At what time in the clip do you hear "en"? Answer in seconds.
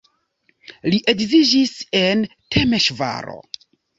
2.01-2.25